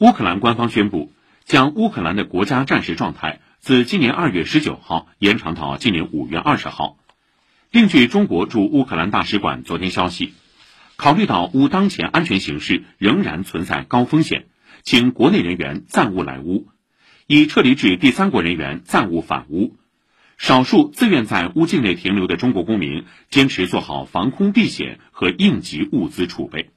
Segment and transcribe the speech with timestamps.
[0.00, 1.12] 乌克兰官方宣布
[1.44, 6.96] 将乌克兰的国家战时状态自今年二月十九号延长到今年五月二十号。
[7.70, 10.32] 另据中国驻乌克兰大使馆昨天消息
[10.96, 14.46] 考虑到乌当前安全形势仍然存在高风险
[14.82, 16.68] 请国内人员暂勿来乌
[17.26, 19.76] 已撤离至第三国人员暂勿返乌。
[20.38, 26.70] 少数自愿在乌境内停留的中国公民坚持做好防空避险和应急物资储备。